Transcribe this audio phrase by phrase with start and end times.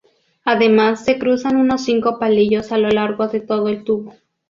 [0.45, 4.15] Además se cruzan unos cinco palillos a lo largo de todo el tubo.